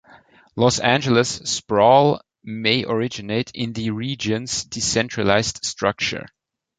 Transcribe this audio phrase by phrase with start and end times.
[0.55, 6.25] Los Angeles' sprawl may originate in the region's decentralized structure.